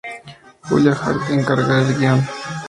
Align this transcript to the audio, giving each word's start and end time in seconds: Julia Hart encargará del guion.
Julia 0.63 0.93
Hart 0.95 1.29
encargará 1.29 1.83
del 1.83 1.93
guion. 1.99 2.27